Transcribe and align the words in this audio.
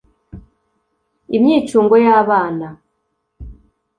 imyicungo 1.37 1.95
y’abana 2.05 2.67